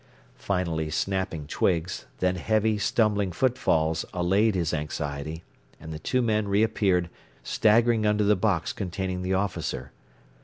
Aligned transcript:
Finally 0.39 0.89
snapping 0.89 1.45
twigs, 1.45 2.07
then 2.21 2.35
heavy, 2.35 2.79
stumbling 2.79 3.31
footfalls 3.31 4.03
allayed 4.15 4.55
his 4.55 4.73
anxiety, 4.73 5.43
and 5.79 5.93
the 5.93 5.99
two 5.99 6.23
men 6.23 6.47
reappeared, 6.47 7.07
staggering 7.43 8.03
under 8.03 8.23
the 8.23 8.35
box 8.35 8.73
containing 8.73 9.21
the 9.21 9.35
officer. 9.35 9.91